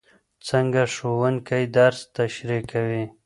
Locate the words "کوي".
2.71-3.03